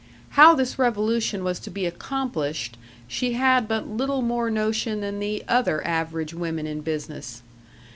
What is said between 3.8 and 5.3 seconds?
little more notion than